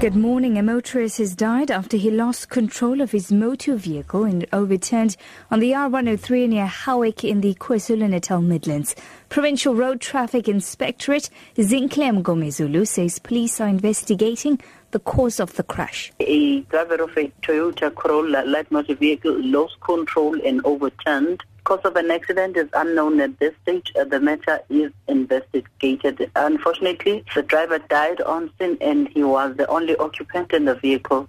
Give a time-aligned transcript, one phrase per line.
[0.00, 0.56] Good morning.
[0.56, 5.14] A motorist has died after he lost control of his motor vehicle and overturned
[5.50, 8.96] on the R103 near Howick in the KwaZulu-Natal Midlands.
[9.28, 14.58] Provincial Road Traffic Inspectorate Zinhle Mngomezulu says police are investigating
[14.92, 16.10] the cause of the crash.
[16.20, 21.94] A driver of a Toyota Corolla light motor vehicle lost control and overturned cause of
[21.94, 23.92] an accident is unknown at this stage.
[23.96, 26.28] Uh, the matter is investigated.
[26.34, 31.28] Unfortunately, the driver died on scene and he was the only occupant in the vehicle.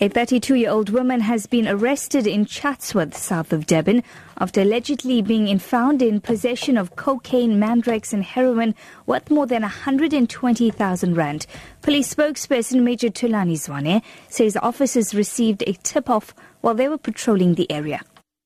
[0.00, 4.02] A 32 year old woman has been arrested in Chatsworth, south of Durban,
[4.36, 8.74] after allegedly being found in possession of cocaine, mandrax, and heroin
[9.06, 11.46] worth more than 120,000 rand.
[11.82, 17.54] Police spokesperson Major Thulani Zwane says officers received a tip off while they were patrolling
[17.54, 18.00] the area.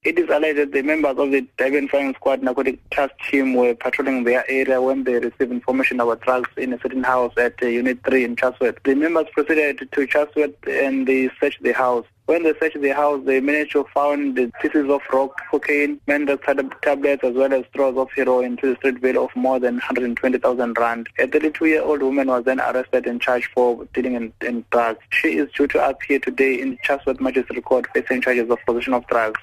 [0.04, 3.72] It is alleged that the members of the Durban Flying Squad narcotic task team were
[3.76, 7.66] patrolling their area when they received information about drugs in a certain house at uh,
[7.66, 8.82] Unit 3 in Chatsworth.
[8.82, 12.04] The members proceeded to Chatsworth and they searched the house.
[12.26, 16.42] When they searched the house, they managed to find the pieces of rock cocaine, mandrax
[16.82, 20.78] tablets, as well as straws of heroin to the street bill of more than 120,000
[20.78, 21.10] rand.
[21.20, 24.98] A 32-year-old woman was then arrested and charged for dealing in, in drugs.
[25.10, 29.06] She is due to appear today in Chatsworth Magistrate Court facing charges of possession of
[29.06, 29.40] drugs.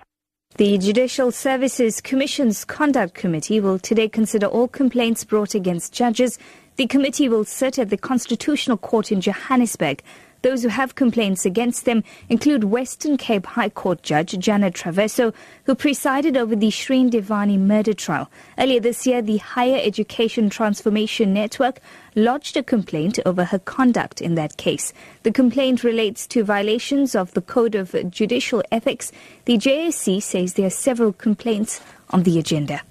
[0.55, 6.37] The Judicial Services Commission's Conduct Committee will today consider all complaints brought against judges.
[6.75, 10.03] The committee will sit at the Constitutional Court in Johannesburg
[10.41, 15.33] those who have complaints against them include Western Cape High Court Judge Janet Traverso,
[15.65, 18.29] who presided over the Shrien Dewani murder trial.
[18.57, 21.79] Earlier this year, the Higher Education Transformation Network
[22.15, 24.93] lodged a complaint over her conduct in that case.
[25.23, 29.11] The complaint relates to violations of the Code of Judicial Ethics.
[29.45, 31.81] The JSC says there are several complaints
[32.11, 32.81] on the agenda.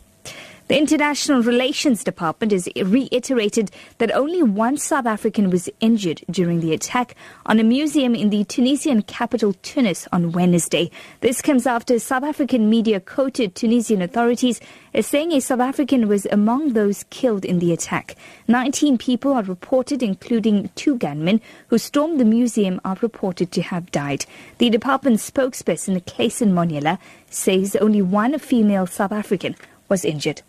[0.68, 6.74] The International Relations Department has reiterated that only one South African was injured during the
[6.74, 7.14] attack
[7.46, 10.90] on a museum in the Tunisian capital Tunis on Wednesday.
[11.22, 14.60] This comes after South African media quoted Tunisian authorities
[14.92, 18.14] as saying a South African was among those killed in the attack.
[18.46, 23.90] 19 people are reported, including two gunmen who stormed the museum, are reported to have
[23.90, 24.26] died.
[24.58, 26.98] The department spokesperson, Clayson Monyela,
[27.30, 29.56] says only one female South African
[29.88, 30.42] was injured.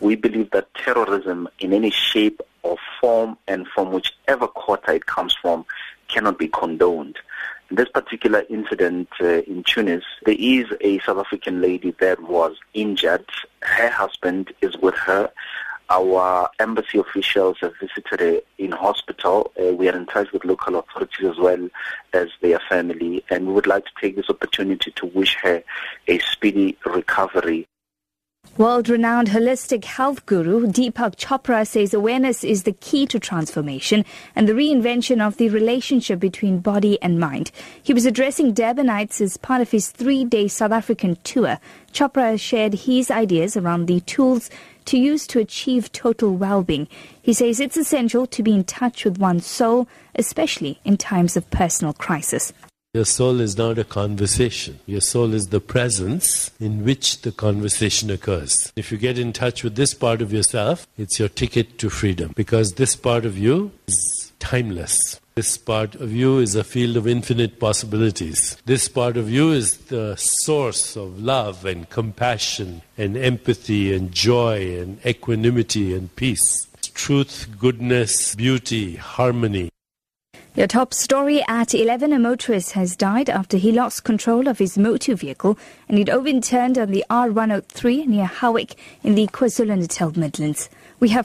[0.00, 5.34] We believe that terrorism in any shape or form and from whichever quarter it comes
[5.34, 5.64] from
[6.08, 7.18] cannot be condoned.
[7.70, 12.56] In this particular incident uh, in Tunis, there is a South African lady that was
[12.74, 13.26] injured.
[13.62, 15.30] Her husband is with her.
[15.88, 19.52] Our embassy officials have visited her in hospital.
[19.60, 21.68] Uh, we are in touch with local authorities as well
[22.12, 25.62] as their family, and we would like to take this opportunity to wish her
[26.08, 27.66] a speedy recovery.
[28.58, 34.46] World renowned holistic health guru Deepak Chopra says awareness is the key to transformation and
[34.48, 37.52] the reinvention of the relationship between body and mind.
[37.82, 41.58] He was addressing Durbanites as part of his three day South African tour.
[41.92, 44.50] Chopra shared his ideas around the tools
[44.86, 46.88] to use to achieve total well being.
[47.22, 51.48] He says it's essential to be in touch with one's soul, especially in times of
[51.50, 52.52] personal crisis.
[52.92, 54.80] Your soul is not a conversation.
[54.84, 58.72] Your soul is the presence in which the conversation occurs.
[58.74, 62.32] If you get in touch with this part of yourself, it's your ticket to freedom
[62.34, 65.20] because this part of you is timeless.
[65.36, 68.56] This part of you is a field of infinite possibilities.
[68.66, 74.80] This part of you is the source of love and compassion and empathy and joy
[74.80, 76.66] and equanimity and peace.
[76.92, 79.70] Truth, goodness, beauty, harmony.
[80.56, 84.76] Your top story at 11, a motorist has died after he lost control of his
[84.76, 85.56] motor vehicle
[85.88, 88.74] and it overturned on the R103 near Howick
[89.04, 90.68] in the KwaZulu-Natal Midlands.
[90.98, 91.18] We have